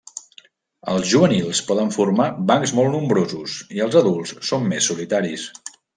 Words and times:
Els 0.93 1.09
juvenils 1.11 1.59
poden 1.67 1.93
formar 1.97 2.27
bancs 2.53 2.73
molt 2.79 2.93
nombrosos 2.95 3.59
i 3.79 3.85
els 3.87 3.99
adults 4.03 4.35
són 4.49 4.67
més 4.73 4.89
solitaris. 4.93 5.45